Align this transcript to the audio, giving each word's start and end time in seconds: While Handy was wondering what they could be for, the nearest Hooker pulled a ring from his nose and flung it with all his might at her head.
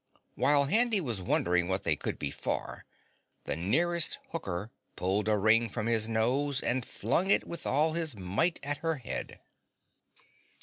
While 0.33 0.63
Handy 0.63 0.99
was 0.99 1.21
wondering 1.21 1.67
what 1.67 1.83
they 1.83 1.95
could 1.95 2.17
be 2.17 2.31
for, 2.31 2.85
the 3.43 3.55
nearest 3.55 4.17
Hooker 4.31 4.71
pulled 4.95 5.27
a 5.29 5.37
ring 5.37 5.69
from 5.69 5.85
his 5.85 6.09
nose 6.09 6.59
and 6.59 6.83
flung 6.83 7.29
it 7.29 7.45
with 7.45 7.67
all 7.67 7.93
his 7.93 8.15
might 8.15 8.59
at 8.63 8.77
her 8.77 8.95
head. 8.95 9.41